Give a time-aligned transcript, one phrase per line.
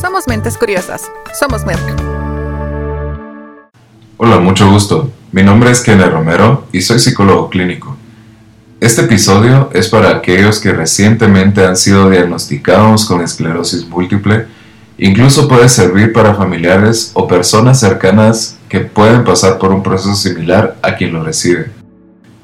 [0.00, 1.10] Somos mentes curiosas.
[1.38, 1.82] Somos Merck.
[4.16, 5.12] Hola, mucho gusto.
[5.30, 7.98] Mi nombre es Kenneth Romero y soy psicólogo clínico.
[8.80, 14.46] Este episodio es para aquellos que recientemente han sido diagnosticados con esclerosis múltiple.
[14.96, 20.78] Incluso puede servir para familiares o personas cercanas que pueden pasar por un proceso similar
[20.80, 21.72] a quien lo recibe.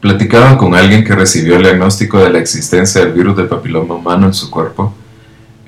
[0.00, 4.26] Platicaba con alguien que recibió el diagnóstico de la existencia del virus del papiloma humano
[4.26, 4.92] en su cuerpo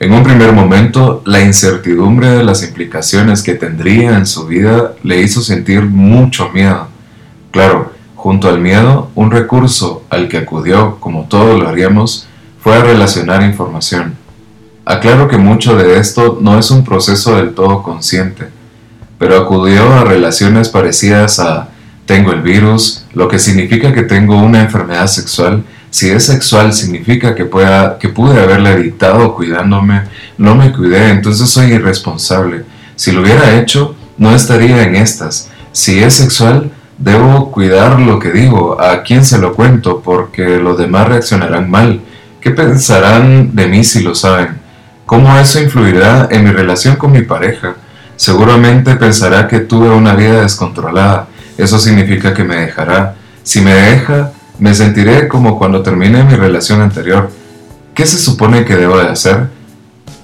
[0.01, 5.21] en un primer momento, la incertidumbre de las implicaciones que tendría en su vida le
[5.21, 6.89] hizo sentir mucho miedo.
[7.51, 12.27] Claro, junto al miedo, un recurso al que acudió, como todos lo haríamos,
[12.63, 14.15] fue a relacionar información.
[14.87, 18.49] Aclaro que mucho de esto no es un proceso del todo consciente,
[19.19, 21.69] pero acudió a relaciones parecidas a
[22.07, 27.35] tengo el virus, lo que significa que tengo una enfermedad sexual si es sexual significa
[27.35, 30.03] que, pueda, que pude haberle evitado cuidándome,
[30.39, 32.65] no me cuidé, entonces soy irresponsable.
[32.95, 35.51] Si lo hubiera hecho, no estaría en estas.
[35.73, 40.79] Si es sexual, debo cuidar lo que digo, a quién se lo cuento, porque los
[40.79, 42.01] demás reaccionarán mal.
[42.41, 44.61] ¿Qué pensarán de mí si lo saben?
[45.07, 47.75] ¿Cómo eso influirá en mi relación con mi pareja?
[48.15, 51.27] Seguramente pensará que tuve una vida descontrolada.
[51.59, 53.17] Eso significa que me dejará.
[53.43, 57.31] Si me deja, me sentiré como cuando terminé mi relación anterior.
[57.95, 59.49] ¿Qué se supone que debo de hacer?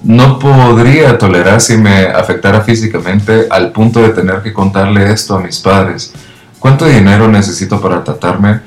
[0.03, 5.41] No podría tolerar si me afectara físicamente al punto de tener que contarle esto a
[5.41, 6.13] mis padres.
[6.59, 8.61] ¿Cuánto dinero necesito para tratarme?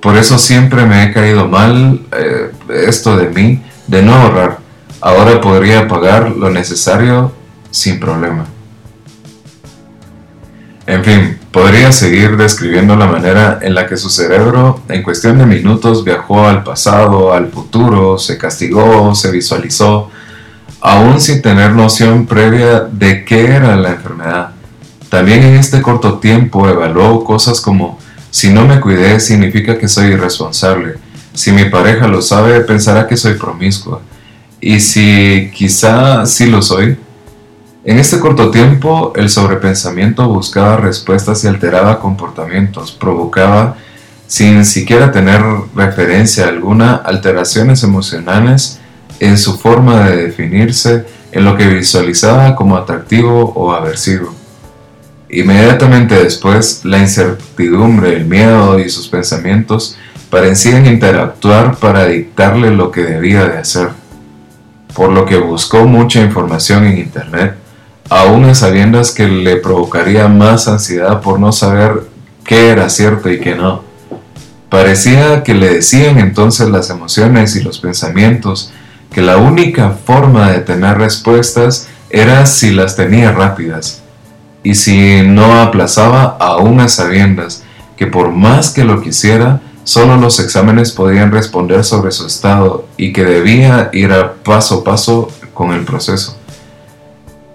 [0.00, 2.50] Por eso siempre me he caído mal eh,
[2.86, 4.58] esto de mí, de no ahorrar.
[5.00, 7.32] Ahora podría pagar lo necesario
[7.70, 8.46] sin problema.
[10.86, 15.46] En fin, podría seguir describiendo la manera en la que su cerebro en cuestión de
[15.46, 20.10] minutos viajó al pasado, al futuro, se castigó, se visualizó,
[20.80, 24.50] aún sin tener noción previa de qué era la enfermedad.
[25.08, 30.06] También en este corto tiempo evaluó cosas como si no me cuidé significa que soy
[30.06, 30.94] irresponsable,
[31.34, 34.00] si mi pareja lo sabe pensará que soy promiscua,
[34.60, 36.96] y si quizá sí lo soy,
[37.84, 43.76] en este corto tiempo, el sobrepensamiento buscaba respuestas y alteraba comportamientos, provocaba,
[44.28, 45.42] sin siquiera tener
[45.74, 48.78] referencia alguna, alteraciones emocionales
[49.18, 54.32] en su forma de definirse, en lo que visualizaba como atractivo o aversivo.
[55.28, 59.96] Inmediatamente después, la incertidumbre, el miedo y sus pensamientos
[60.30, 63.88] parecían interactuar para dictarle lo que debía de hacer,
[64.94, 67.61] por lo que buscó mucha información en Internet
[68.12, 72.08] aún a sabiendas que le provocaría más ansiedad por no saber
[72.44, 73.82] qué era cierto y qué no.
[74.68, 78.70] Parecía que le decían entonces las emociones y los pensamientos
[79.10, 84.02] que la única forma de tener respuestas era si las tenía rápidas,
[84.62, 87.64] y si no aplazaba aún a sabiendas
[87.96, 93.12] que por más que lo quisiera, solo los exámenes podían responder sobre su estado y
[93.12, 94.12] que debía ir
[94.44, 96.36] paso a paso con el proceso.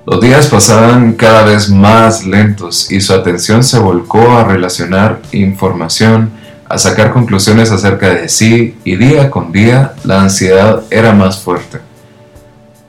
[0.09, 6.31] Los días pasaban cada vez más lentos y su atención se volcó a relacionar información,
[6.69, 11.79] a sacar conclusiones acerca de sí y día con día la ansiedad era más fuerte.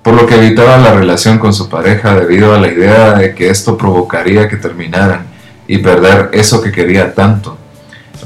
[0.05, 3.51] Por lo que evitaba la relación con su pareja debido a la idea de que
[3.51, 5.27] esto provocaría que terminaran
[5.67, 7.59] y perder eso que quería tanto.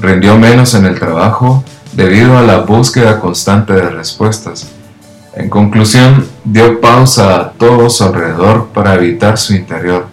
[0.01, 4.71] Rindió menos en el trabajo debido a la búsqueda constante de respuestas
[5.35, 10.05] en conclusión, dio pausa a todo su alrededor para evitar su interior,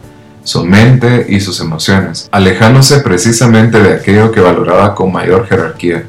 [0.42, 6.04] su mente y sus emociones, alejándose precisamente de aquello que valoraba con mayor jerarquía.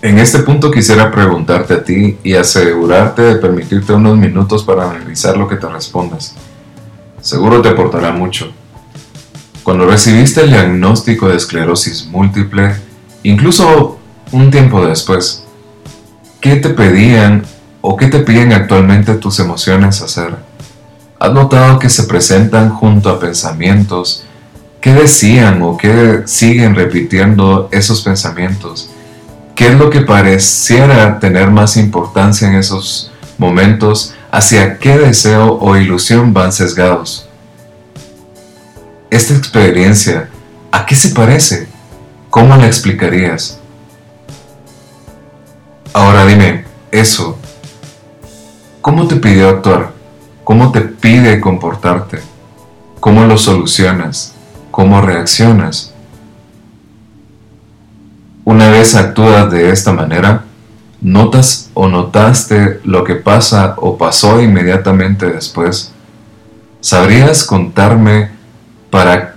[0.00, 5.36] En este punto quisiera preguntarte a ti y asegurarte de permitirte unos minutos para analizar
[5.36, 6.36] lo que te respondas.
[7.20, 8.52] Seguro te aportará mucho.
[9.64, 12.76] Cuando recibiste el diagnóstico de esclerosis múltiple,
[13.22, 13.98] incluso
[14.30, 15.42] un tiempo después,
[16.40, 17.44] ¿qué te pedían
[17.86, 20.34] o qué te piden actualmente tus emociones hacer?
[21.20, 24.24] ¿Has notado que se presentan junto a pensamientos?
[24.80, 28.88] ¿Qué decían o qué siguen repitiendo esos pensamientos?
[29.54, 34.14] ¿Qué es lo que pareciera tener más importancia en esos momentos?
[34.32, 37.28] ¿Hacia qué deseo o ilusión van sesgados?
[39.10, 40.30] Esta experiencia,
[40.72, 41.68] ¿a qué se parece?
[42.30, 43.58] ¿Cómo la explicarías?
[45.92, 47.38] Ahora dime, eso,
[48.84, 49.92] ¿Cómo te pidió actuar?
[50.44, 52.20] ¿Cómo te pide comportarte?
[53.00, 54.34] ¿Cómo lo solucionas?
[54.70, 55.94] ¿Cómo reaccionas?
[58.44, 60.44] Una vez actúas de esta manera,
[61.00, 65.90] ¿notas o notaste lo que pasa o pasó inmediatamente después?
[66.82, 68.32] ¿Sabrías contarme
[68.90, 69.36] para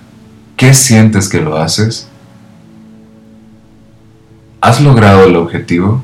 [0.57, 2.09] qué sientes que lo haces?
[4.59, 6.03] ¿Has logrado el objetivo?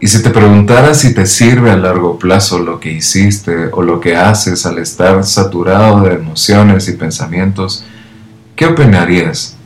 [0.00, 4.00] Y si te preguntara si te sirve a largo plazo lo que hiciste o lo
[4.00, 7.84] que haces al estar saturado de emociones y pensamientos,
[8.54, 9.56] ¿qué opinarías?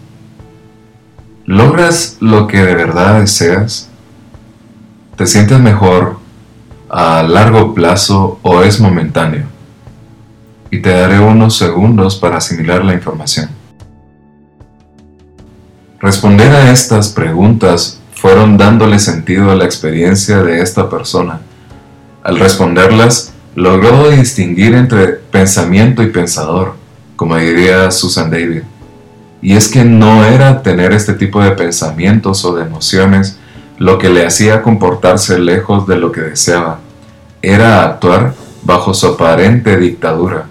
[1.45, 3.89] ¿Logras lo que de verdad deseas?
[5.17, 6.19] ¿Te sientes mejor
[6.89, 9.45] a largo plazo o es momentáneo?
[10.71, 13.51] Y te daré unos segundos para asimilar la información.
[16.01, 21.41] Responder a estas preguntas fueron dándole sentido a la experiencia de esta persona.
[22.23, 26.77] Al responderlas, logró distinguir entre pensamiento y pensador,
[27.17, 28.63] como diría Susan David.
[29.43, 33.39] Y es que no era tener este tipo de pensamientos o de emociones
[33.79, 36.79] lo que le hacía comportarse lejos de lo que deseaba,
[37.43, 40.45] era actuar bajo su aparente dictadura.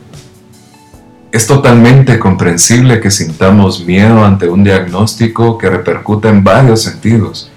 [1.31, 7.50] Es totalmente comprensible que sintamos miedo ante un diagnóstico que repercuta en varios sentidos,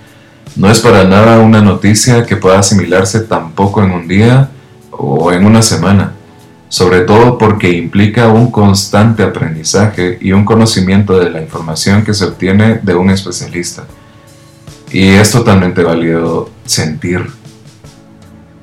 [0.56, 4.50] no es para nada una noticia que pueda asimilarse tampoco en un día
[4.90, 6.12] o en una semana,
[6.68, 12.26] sobre todo porque implica un constante aprendizaje y un conocimiento de la información que se
[12.26, 13.84] obtiene de un especialista.
[14.92, 17.26] Y es totalmente válido sentir.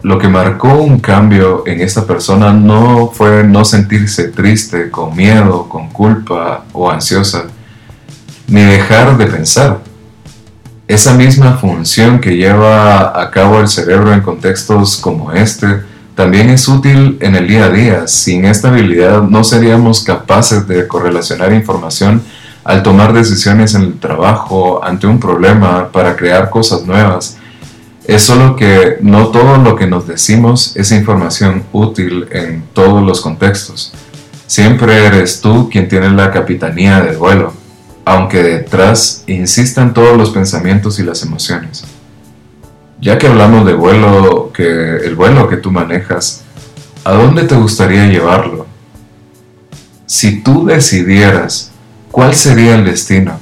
[0.02, 5.68] Lo que marcó un cambio en esta persona no fue no sentirse triste, con miedo,
[5.68, 7.48] con culpa o ansiosa,
[8.48, 9.91] ni dejar de pensar
[10.88, 15.82] esa misma función que lleva a cabo el cerebro en contextos como este
[16.16, 18.08] también es útil en el día a día.
[18.08, 22.22] Sin esta habilidad no seríamos capaces de correlacionar información
[22.64, 27.38] al tomar decisiones en el trabajo ante un problema para crear cosas nuevas.
[28.06, 33.22] Es solo que no todo lo que nos decimos es información útil en todos los
[33.22, 33.94] contextos.
[34.46, 37.61] Siempre eres tú quien tiene la capitanía del vuelo
[38.12, 41.86] aunque detrás insistan todos los pensamientos y las emociones.
[43.00, 46.44] Ya que hablamos de vuelo, que el vuelo que tú manejas,
[47.06, 48.68] ¿a dónde te gustaría llevarlo?
[50.06, 51.72] Si tú decidieras
[52.12, 53.40] cuál sería el destino,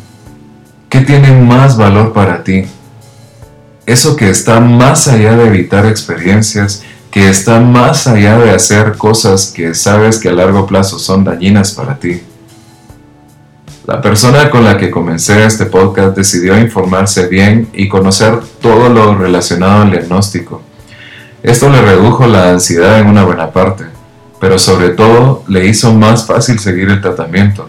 [0.88, 2.66] ¿qué tiene más valor para ti?
[3.88, 9.48] Eso que está más allá de evitar experiencias, que está más allá de hacer cosas
[9.48, 12.22] que sabes que a largo plazo son dañinas para ti.
[13.90, 19.16] La persona con la que comencé este podcast decidió informarse bien y conocer todo lo
[19.16, 20.62] relacionado al diagnóstico.
[21.42, 23.86] Esto le redujo la ansiedad en una buena parte,
[24.40, 27.68] pero sobre todo le hizo más fácil seguir el tratamiento.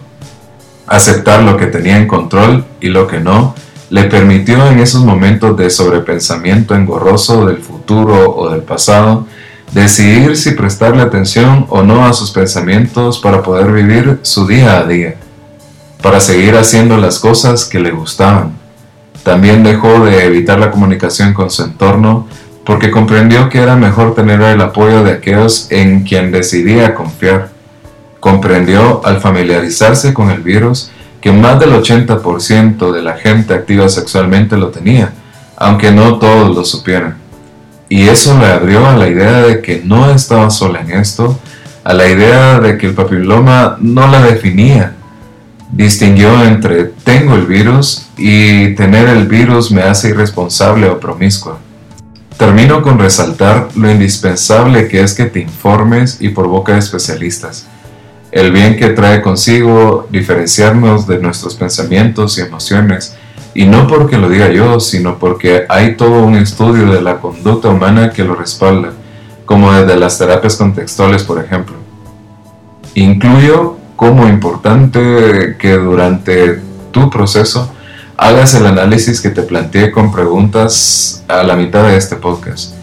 [0.85, 3.55] Aceptar lo que tenía en control y lo que no
[3.89, 9.25] le permitió en esos momentos de sobrepensamiento engorroso del futuro o del pasado
[9.71, 14.83] decidir si prestarle atención o no a sus pensamientos para poder vivir su día a
[14.83, 15.15] día
[16.01, 18.53] para seguir haciendo las cosas que le gustaban.
[19.23, 22.27] También dejó de evitar la comunicación con su entorno
[22.65, 27.49] porque comprendió que era mejor tener el apoyo de aquellos en quien decidía confiar.
[28.19, 34.57] Comprendió al familiarizarse con el virus que más del 80% de la gente activa sexualmente
[34.57, 35.13] lo tenía,
[35.55, 37.17] aunque no todos lo supieran.
[37.89, 41.37] Y eso le abrió a la idea de que no estaba sola en esto,
[41.83, 44.95] a la idea de que el papiloma no la definía,
[45.71, 51.59] distinguió entre tengo el virus y tener el virus me hace irresponsable o promiscua.
[52.37, 57.67] Termino con resaltar lo indispensable que es que te informes y por boca de especialistas.
[58.31, 63.15] El bien que trae consigo diferenciarnos de nuestros pensamientos y emociones,
[63.53, 67.67] y no porque lo diga yo, sino porque hay todo un estudio de la conducta
[67.67, 68.93] humana que lo respalda,
[69.45, 71.75] como desde las terapias contextuales, por ejemplo.
[72.95, 77.71] Incluyo como importante que durante tu proceso
[78.17, 82.73] hagas el análisis que te planteé con preguntas a la mitad de este podcast.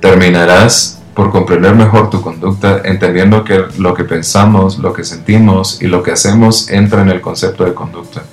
[0.00, 5.86] Terminarás por comprender mejor tu conducta, entendiendo que lo que pensamos, lo que sentimos y
[5.86, 8.24] lo que hacemos entra en el concepto de conducta.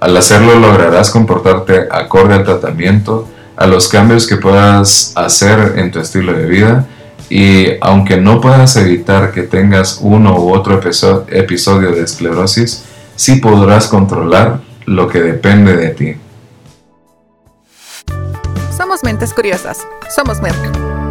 [0.00, 6.00] Al hacerlo lograrás comportarte acorde al tratamiento, a los cambios que puedas hacer en tu
[6.00, 6.86] estilo de vida
[7.34, 12.84] y aunque no puedas evitar que tengas uno u otro episodio de esclerosis,
[13.16, 16.16] sí podrás controlar lo que depende de ti.
[18.76, 19.78] Somos mentes curiosas.
[20.14, 21.01] Somos Merck.